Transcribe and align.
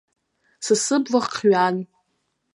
Са 0.65 0.75
сыбла 0.83 1.19
хҩан. 1.35 1.77